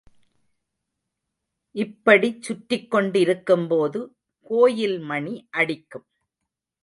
[1.75, 3.99] இப்படிச் சுற்றிக் கொண்டிருக்கும் போது
[4.49, 6.07] கோயில் மணி அடிக்கும்.